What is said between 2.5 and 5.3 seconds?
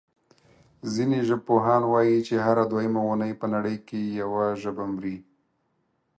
دویمه اوونۍ په نړۍ کې یوه ژبه مري.